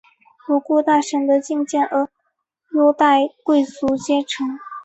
[0.47, 2.09] 不顾大臣的进谏而
[2.71, 4.57] 优待贵族阶层。